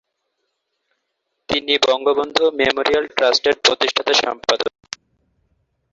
[1.49, 4.71] তিনি বঙ্গবন্ধু মেমোরিয়াল ট্রাস্টের প্রতিষ্ঠাতা সম্পাদক।